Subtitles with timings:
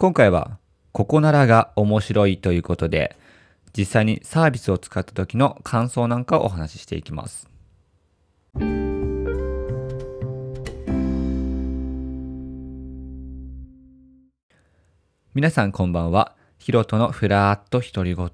[0.00, 0.58] 今回は、
[0.92, 3.16] ここならが面白いということで、
[3.76, 7.48] 実際にサービスを使った時の感想なんかをお話ししていきます。
[15.34, 16.36] 皆さんこんばんは。
[16.58, 18.28] ヒロトのふらーっと独り言。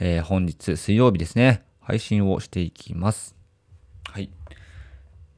[0.00, 1.62] えー、本日水曜日ですね。
[1.78, 3.36] 配信をしていきます。
[4.10, 4.30] はい。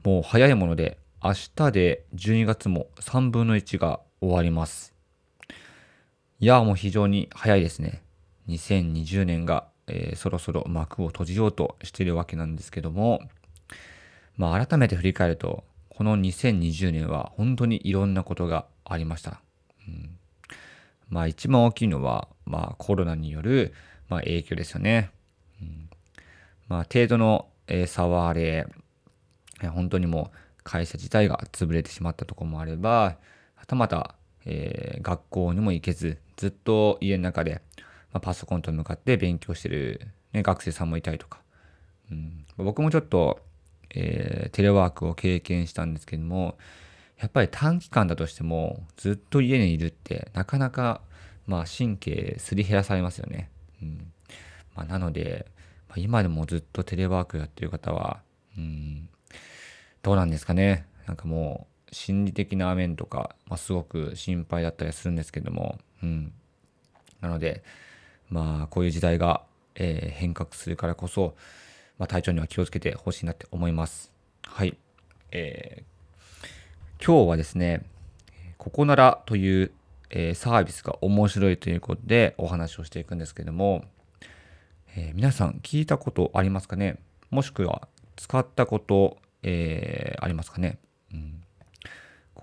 [0.04, 4.95] もう早いもので、明日で12月も3分の1が終わります。
[6.38, 8.02] いや、もう非常に早いですね。
[8.48, 13.22] 2020年が、えー、そろそろ幕を閉じようとしているわけなんですけども、
[14.36, 19.40] まあ改めて振り返ると、この2020年は本当にいろんなことがありました。
[19.88, 20.18] うん、
[21.08, 23.72] まあ一番大きいのは、まあコロナによる、
[24.10, 25.10] まあ、影響ですよね。
[25.62, 25.88] うん、
[26.68, 28.66] まあ程度の、えー、差はあれ、
[29.62, 33.16] え本当にもう会社自体が潰れてしまったとこもあれば、
[33.54, 34.15] はたまた、
[34.46, 37.60] えー、学校にも行けず、ずっと家の中で、
[38.12, 40.00] まあ、パソコンと向かって勉強してる、
[40.32, 41.40] ね、学生さんもいたりとか、
[42.10, 43.40] うん、僕もちょっと、
[43.90, 46.56] えー、テレワークを経験したんですけども、
[47.18, 51.00] やっぱり短期間だとしてもずっと家にいるってなかなか、
[51.46, 53.50] まあ、神経すり減らされますよね。
[53.82, 54.12] うん
[54.74, 55.46] まあ、なので、
[55.88, 58.20] まあ、今でもずっとテレワークやってる方は、
[58.56, 59.08] うん、
[60.02, 60.86] どうなんですかね。
[61.06, 66.32] なんかもう、心理的な面とか、まあ、すごく心配だったりするんですけども、うん。
[67.22, 67.64] なので、
[68.28, 69.44] まあ、こういう時代が、
[69.74, 71.34] えー、変革するからこそ、
[71.98, 74.12] まあ、体調には気をつけてほしいなって思います。
[74.44, 74.76] はい。
[75.30, 77.86] えー、今日はですね、
[78.58, 79.72] ここならという、
[80.10, 83.84] えー、サービスが面白いということでお話をしていくんですけども、
[84.94, 86.98] えー、皆さん聞いたことありますかね？
[87.30, 89.16] もしくは使ったこと
[89.48, 90.78] えー、ありますかね？
[91.14, 91.42] うん、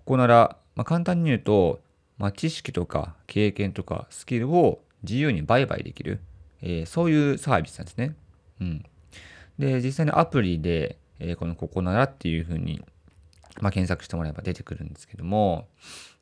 [0.06, 1.82] ここなら、まあ、簡単に言うと、
[2.18, 6.20] まあ、知識とか経験とかスキルを自由に売買できる、
[6.62, 8.16] えー、そういうサービスなんですね。
[8.62, 8.86] うん、
[9.58, 12.84] で、実際にアプリで、えー、このここならっていうふうに、
[13.62, 15.68] まあ、検索してもらえば出てくるんですけども、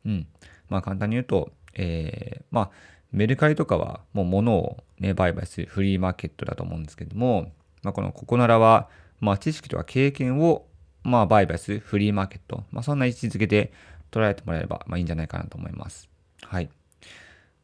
[0.06, 0.28] うん。
[0.70, 2.72] まあ簡単に言うと、えー、まあ
[3.12, 7.52] メルカリとかはもう物をね、売買するフリーマーケットだと思うんですけども、
[7.84, 8.90] まあこのここならは、
[9.20, 10.66] まあ知識とか経験を
[11.04, 13.74] まあ、売買するフリーマーケット、まあ、そんな位置づけで
[14.12, 16.10] 捉えてもらえれば、まあ、いいんじゃないかなと思います。
[16.44, 16.70] はい。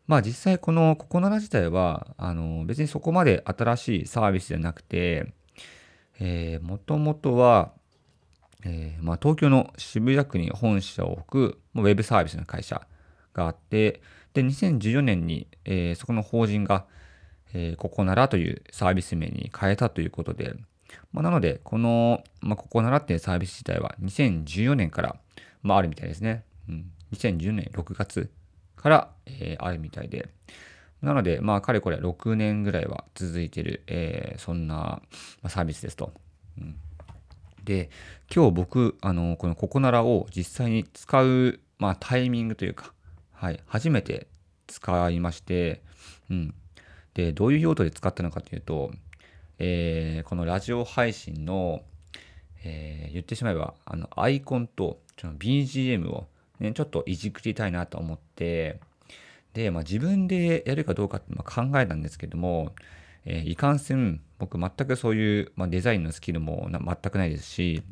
[0.07, 5.33] まあ実際このココナラ自体は、あの別にそこまで新しいサービスじゃなくて、
[6.19, 7.73] えー、もともとは、
[8.63, 12.87] えー、まあ、東京の渋谷区に本社を置くウェブサービスの会社
[13.33, 14.01] があって、
[14.33, 16.85] で、2014年に、えー、そこの法人が、
[17.53, 20.55] えー、ココナラというサービス名に変えたということで、
[21.11, 25.15] まあ、なので、この、まあ、ここ習っているサービス自体は2014年から、
[25.63, 26.43] まあ、あるみたいですね。
[26.69, 28.29] うん、2010年6月
[28.75, 30.29] から、えー、あるみたいで。
[31.01, 35.01] なので、まあ、かれこれ6年ぐらいは続いてる、えー、そんな
[35.47, 36.11] サービスですと。
[36.59, 36.75] うん、
[37.63, 37.89] で、
[38.33, 42.93] 今日僕、あの、このココナラを実際に使う、まあ、タイミングというか、
[43.33, 44.27] はい、初めて
[44.65, 45.83] 使いまして、
[46.29, 46.53] うん。
[47.13, 48.91] で、どういう用途で使ったのかというと、
[49.59, 51.81] えー、このラジオ配信の、
[52.63, 56.27] えー、言ってしまえば、あの、アイコンと、BGM を、
[56.59, 58.79] ね、ちょっといじくりたいなと思って、
[59.53, 62.73] で、まあ、自分でやるかどうかって考えたんですけども、
[63.25, 67.83] えー、いかんせん、僕全くそういう、まあ、デザインのスキルも全くないですし、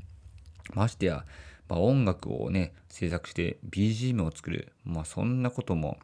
[0.74, 1.26] ましてや、
[1.68, 4.72] まあ、音楽をね、制作して BGM を作る。
[4.86, 5.98] まあそんなことも、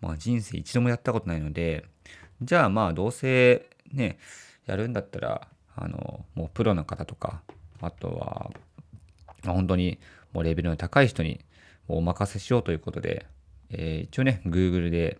[0.00, 1.84] まあ人生一度もやったことないので、
[2.40, 4.18] じゃあまあどうせね、
[4.68, 7.42] やるんだったら、あの、もうプロの方とか、
[7.80, 8.50] あとは、
[9.44, 9.98] まあ、本当に
[10.32, 11.40] もうレベルの高い人に
[11.86, 13.26] お任せしようということで、
[13.70, 15.18] えー、一応ね、Google で、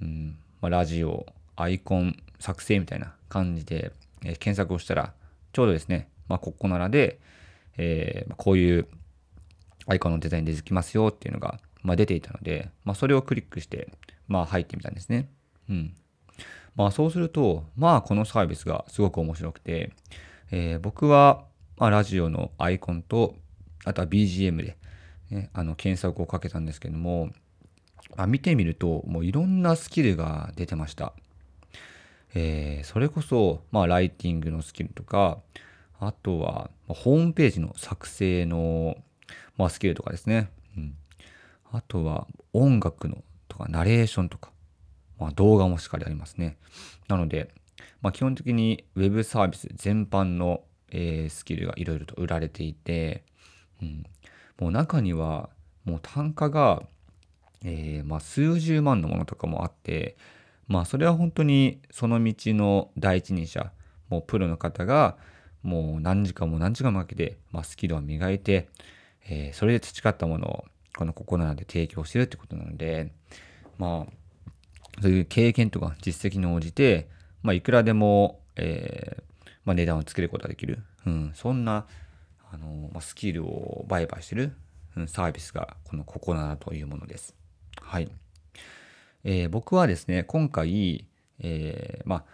[0.00, 3.92] うんまあ、ラジオ、アイコン作成みたいな感じで、
[4.24, 5.12] えー、検索をしたら、
[5.52, 7.18] ちょうどですね、まあ、ここならで、
[7.78, 8.88] えー、こういう
[9.86, 13.88] アイコンのデザインでできますよっていうのが、まあ、出ていたので、まあ、それをクリックして、
[14.28, 15.28] まあ、入ってみたんですね。
[15.68, 15.94] うん。
[16.76, 19.92] まあそうすると、まあこのサービスがすごく面白くて、
[20.50, 21.44] えー、僕は、
[21.76, 23.34] まあ、ラジオのアイコンと、
[23.84, 24.76] あとは BGM で、
[25.30, 27.30] ね、あの検索をかけたんですけども、
[28.16, 31.12] まあ、見てみると、もういろんなスキルが出てました。
[32.34, 35.38] えー、それこそ、まあ、ライティングのスキルとか、
[35.98, 38.96] あとは、ホームページの作成の、
[39.56, 40.50] まあ、スキルとかですね。
[40.76, 40.94] うん、
[41.72, 44.50] あとは、音楽のとか、ナレーションとか、
[45.18, 46.56] まあ、動画もしっかりありますね。
[47.08, 47.50] なので、
[48.02, 53.24] まあ、基本的に Web サービス全般の、えー、スキルがいろいろと売られていて、
[53.82, 54.04] うん、
[54.60, 55.50] もう中には
[55.84, 56.82] もう単価が、
[57.64, 60.16] えー、まあ、数十万のものとかもあって、
[60.68, 63.72] まあ、それは本当にその道の第一人者、
[64.08, 65.16] もうプロの方が、
[65.62, 68.68] もう何時間も何時間もかけて、まあ、スキルを磨いて、
[69.28, 70.64] えー、それで培ったものを、
[70.96, 73.12] このここなので提供してるってことなので、
[73.78, 74.12] まあ、
[75.02, 77.08] そういう経験とか実績に応じて、
[77.42, 80.78] まあ、いくらでも、えー、まあ、値段をつけることができる。
[81.06, 81.86] うん、そんな、
[82.50, 84.56] あの、まあ、スキルを売買してる、
[84.96, 87.34] うん、サービスが、このココナラというものです。
[87.80, 88.10] はい。
[89.24, 91.06] えー、僕はですね、今回、
[91.40, 92.24] えー、ま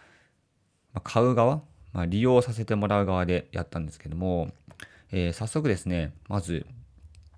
[0.95, 1.63] あ、買う側、
[1.93, 4.53] まあ、利用させてもらう側でやったんですけども、
[5.11, 6.67] えー、早速ですね、まず、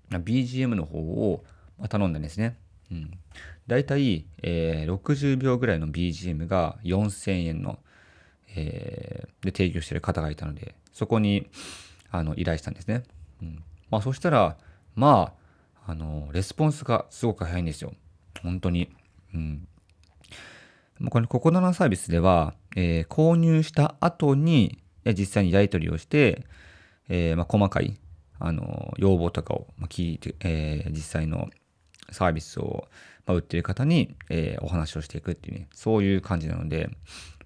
[0.09, 1.43] BGM の方を
[1.89, 2.57] 頼んだんですね。
[2.91, 3.11] うん。
[3.67, 7.79] だいたい、えー、60秒ぐらいの BGM が4000円の、
[8.55, 11.47] えー、で提供してる方がいたので、そこに
[12.11, 13.03] あの依頼したんですね。
[13.41, 13.63] うん。
[13.89, 14.57] まあそしたら、
[14.95, 15.33] ま
[15.85, 17.93] あ、あの、レスポンスがすごく早いんですよ。
[18.41, 18.89] 本当に。
[19.33, 19.67] うん。
[21.09, 26.45] このココナラサービスでは、えー、購入した後に実際にやり取りをして、
[27.09, 27.99] えーまあ、細かい
[28.39, 31.49] あの要望とかを聞いて、えー、実際の
[32.11, 32.87] サービスを、
[33.25, 36.89] まあ、売っている方に、え、お話をしていくっていうね、そういう感じなので、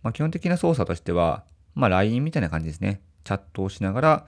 [0.03, 1.44] まあ、基本的な操作としては、
[1.75, 3.01] まあ、LINE みたいな感じですね。
[3.23, 4.27] チャットをしながら、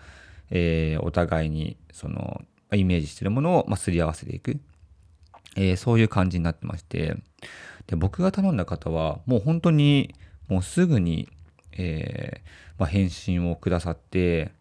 [0.49, 2.41] えー、お互いにその
[2.73, 4.59] イメージしているものを、まあ、すり合わせていく、
[5.55, 7.15] えー、そういう感じになってまして、
[7.87, 10.13] で僕が頼んだ方は、もう本当に
[10.47, 11.29] もうすぐに、
[11.73, 14.51] えーまあ、返信をくださって、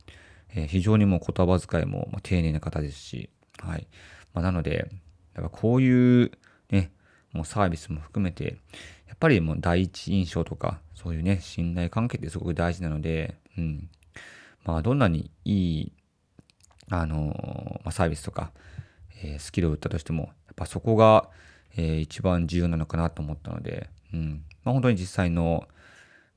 [0.55, 3.87] え、非常にもう言葉遣いも丁寧な方ですし、はい。
[4.35, 4.91] まあ、なので、
[5.35, 6.31] だからこういう
[6.71, 6.93] ね、
[7.33, 8.59] もうサービスも含めて、
[9.09, 13.91] やっぱりもう第一印象とか、そういうね、信頼関係ってすごく大事なので、うん。
[14.65, 15.93] まあ、どんなにいい、
[16.91, 18.53] あのまあ、サービスとか、
[19.23, 21.29] えー、スキルを売ったとしても、やっぱそこが、
[21.77, 24.45] えー、一番重要なのかなと思ったので、うん。
[24.65, 25.69] まあ、本当に実際の、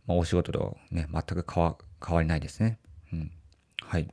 [0.06, 2.78] まあ、お仕事とね、全く変わ変わりないですね。
[3.12, 3.31] うん。
[3.81, 4.07] はい。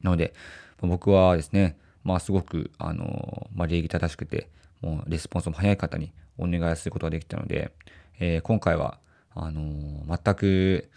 [0.00, 0.34] なので、
[0.80, 4.48] 僕はですね、まあすごく、あの、まあ礼儀正しくて、
[4.80, 7.72] もうレスポンスも早い方にお願いすることができたので、
[8.20, 8.98] えー、今回は、
[9.34, 9.62] あの
[10.06, 10.88] 全く、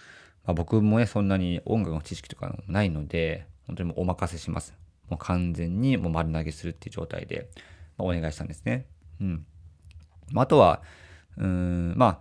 [0.45, 4.75] まあ、僕もね、そんなに音楽の知識とかないので、本当にもうお任せします。
[5.09, 7.50] もう完全にもう丸投げするっていう状態で、
[7.98, 8.86] まあ、お願いしたんですね。
[9.19, 9.45] うん。
[10.36, 10.81] あ、あとは、
[11.38, 12.19] うん、まあ、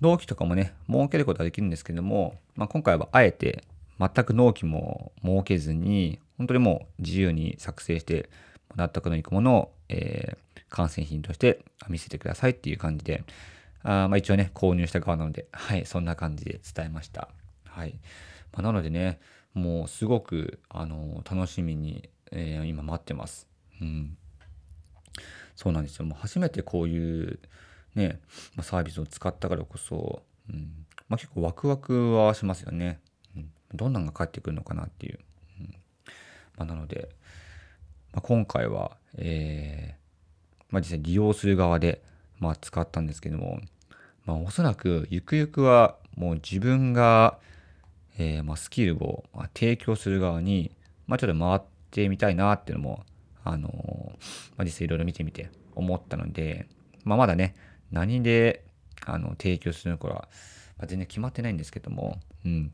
[0.00, 3.64] 納期とかもね、設けることはできるんですけども、まあ、今回はあえて
[3.98, 8.28] 全く納期も設けずに、本当にもう自由に作成して
[8.76, 13.24] 納得のいくものを、えー、完成品として見せてくださいっていう感じで、
[13.82, 17.28] あまあ、一応ね、購入した側なので、はい、そんな感じで伝えました。
[17.66, 18.00] はい。
[18.52, 19.20] まあ、なのでね、
[19.52, 23.46] もうすごく、あの楽しみに、えー、今待ってます。
[23.80, 24.16] うん。
[25.54, 26.06] そうなんですよ。
[26.06, 27.38] もう初めてこういう
[27.94, 28.20] ね、
[28.56, 33.00] まあ、サービスを使ったからこそ、うんまあ、結構ワクワクはしますよね。
[33.36, 35.18] うん、どんなのが返ってくるのかなっていう。
[36.56, 37.08] まあ、なので、
[38.12, 40.04] まあ、今回は、えー
[40.70, 42.02] まあ、実際利用する側で、
[42.38, 43.60] まあ、使ったんですけども、
[44.24, 47.38] まあ、おそらくゆくゆくはもう自分が、
[48.18, 49.24] えーまあ、スキルを
[49.54, 50.74] 提供する側に、
[51.06, 51.60] まあ、ちょっと回っ
[51.90, 53.04] てみたいなっていうのも、
[53.44, 53.72] あのー、
[54.56, 56.66] まあ、実際いろいろ見てみて思ったので、
[57.04, 57.54] まあ、まだね、
[57.90, 58.64] 何で
[59.06, 60.14] あの提供するのかは、
[60.78, 62.72] まあ、全然決まってないんですけども、うん。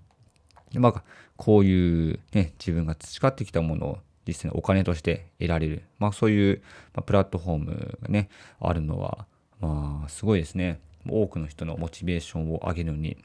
[0.74, 1.02] まあ、
[1.36, 6.62] こういうね、自分が培ってきたものを実際にお金として得られる、まあそういう、
[6.94, 8.28] ま、プラットフォームがね、
[8.60, 9.26] あるのは、
[9.60, 10.80] まあすごいですね。
[11.08, 13.16] 多くの人のモチベーションを上げるのに、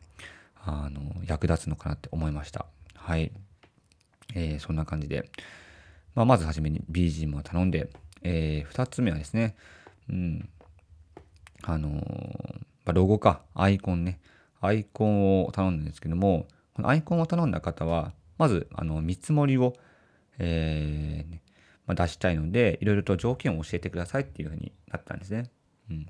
[0.64, 2.66] あの、役立つのかなって思いました。
[2.96, 3.32] はい。
[4.34, 5.30] えー、そんな感じで、
[6.16, 7.90] まあまずはじめに BGM を頼んで、
[8.24, 9.56] えー、2つ目はですね、
[10.10, 10.50] うん、
[11.64, 14.20] あのー、ロゴか、アイコンね、
[14.62, 19.74] アイコンを頼んだんですけども、このアイコンを頼んだ方は、まず、あの、見積もりを、
[20.40, 21.36] えー、
[21.88, 25.50] まあ、出したいので、いろいろと条件を教えてくださいっていうふうになったんですね。
[25.90, 26.02] うん。
[26.02, 26.04] や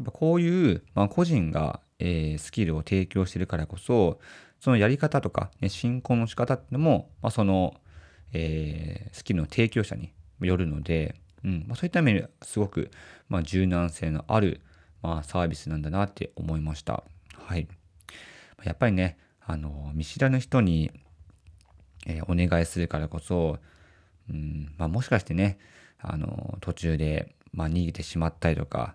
[0.00, 4.18] っぱこういう、まあ、個人が、えー、スキルを提供してるからこそ、
[4.60, 7.74] そのやり方とか、ね、進行の仕方っていうのも、まあ、その、
[8.32, 12.90] えー、スキルの提供者によるので、うんまあ、そういった意味ですごく、
[13.28, 14.60] まあ、柔軟性のある、
[15.02, 17.04] まあ、サービスなんだなって思いました。
[17.34, 17.68] はい。
[18.64, 20.92] やっぱりね、あの、見知らぬ人に、
[22.06, 23.58] えー、お願いするからこそ、
[24.28, 25.58] うんまあ、もしかしてね、
[25.98, 28.94] あの、途中で、まあ、逃げてしまったりとか、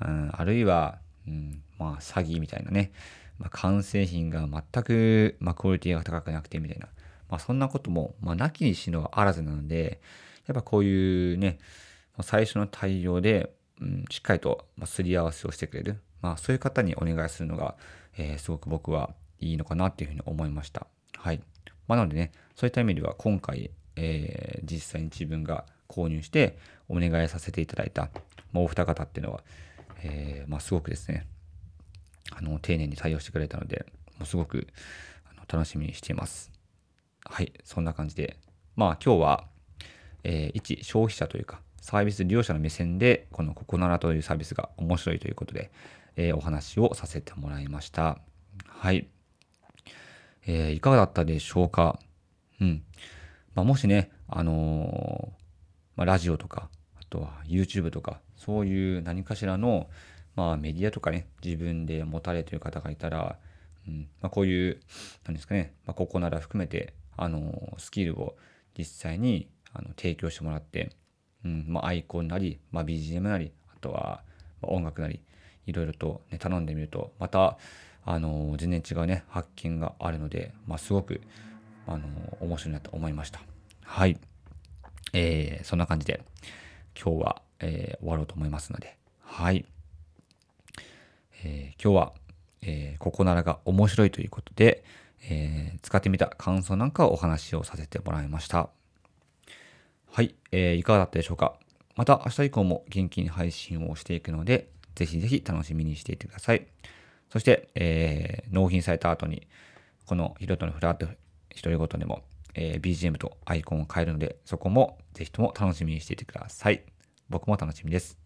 [0.00, 2.92] うん、あるいは、うん、まあ、詐欺みたいなね、
[3.40, 6.86] まあ、完成品が全く、まあ、クオリティが高くなくてみたいな、
[7.28, 10.00] まあ、そんなことも、まあ、なきにしのあらずなので、
[10.46, 11.58] やっぱこういうね、
[12.22, 17.74] 最初の対応で、うん、しっかりと、ますり合わせをしてくれる、まあ、そういう方にお願いするのが、
[18.16, 20.86] えー、すごく僕はいいのかなっていうふうに思いました。
[21.16, 21.40] はい。
[21.86, 28.10] まあ、なのでね、そういった意味では今回、えー、実際に自分が購入してお願いさせていただいた、
[28.52, 29.42] まあ、お二方っていうのは、
[30.02, 31.26] えー、まあ、すごくですね、
[32.30, 33.86] あの、丁寧に対応してくれたので、
[34.18, 34.68] もうすごく
[35.30, 36.50] あの楽しみにしています。
[37.24, 38.36] はい、そんな感じで、
[38.76, 39.44] まあ今日は、
[40.24, 45.70] えー、一消費者というか、サービス利用者の目線で、このココナラというサービスが面白いということで、
[46.16, 48.18] えー、お話をさせてもらいました。
[48.66, 49.08] はい。
[50.50, 52.00] えー、いかがだったでしょうか？
[52.58, 52.82] うん。
[53.54, 55.44] まあ、もしね、あのー、
[55.94, 59.90] まあ、ラジオとか、あとは YouTube とか、そういう何かしらの、
[60.36, 63.38] まあ、メディアとかね、自分で持たれてる方がいたら、
[63.86, 64.08] うん。
[64.22, 64.80] まあ、こういう、
[65.26, 68.34] なんですかね、まあ、ここなら含めて、あの、スキルを
[68.74, 70.92] 実際にあの提供してもらって、
[71.44, 71.66] うん。
[71.68, 74.22] まあ、アイコンなり、まあ、BGM なり、あとは
[74.62, 75.20] 音楽なり、
[75.66, 77.58] いろいろと、ね、頼んでみると、また、
[78.10, 81.20] あの、全然違うね、発見があるので、まあ、すごく、
[81.86, 82.08] あの、
[82.40, 83.42] 面白いなと思いました。
[83.84, 84.18] はい。
[85.12, 86.22] えー、そんな感じで、
[86.98, 89.66] 今日は、えー、終わろうと思いますので、はい。
[91.44, 92.12] えー、今日は、
[92.62, 94.84] えー、ここならが面白いということで、
[95.28, 98.70] えー、使ってみた感想なんかをお話をさせてもらいました。
[100.10, 101.58] はい、えー、いかがだったでしょうか？
[101.94, 106.66] また明日以降も元気に配信をしていくので、ぜひぜひ楽しみにしていてください。
[107.30, 109.46] そして、えー、納品された後に、
[110.06, 111.16] このヒロトのフラット独
[111.70, 112.22] り言でも、
[112.54, 116.82] えー、BGM とアイコンを変えるので、そこもぜひとも楽しみにしていてください。
[117.28, 118.18] 僕も楽しみです。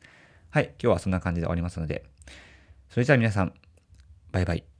[0.50, 2.04] はい、今日はそんな感じで終わりますので、
[2.90, 3.54] それじゃあ皆さん、
[4.30, 4.71] バイバイ。